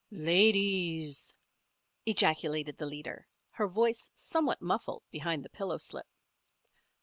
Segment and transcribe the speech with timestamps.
[0.09, 1.35] "Ladies!"
[2.07, 6.07] ejaculated the leader, her voice somewhat muffled behind the pillowslip.